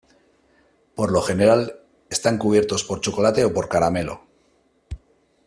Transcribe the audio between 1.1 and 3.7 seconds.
lo general están cubiertos por chocolate o por